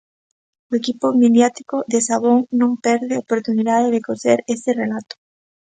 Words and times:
O 0.69 0.71
equipo 0.81 1.07
mediático 1.23 1.75
de 1.91 1.99
Sabón 2.07 2.39
non 2.59 2.71
perde 2.85 3.15
oportunidade 3.23 3.87
de 3.95 4.03
coser 4.07 4.37
ese 4.55 4.69
relato. 4.81 5.15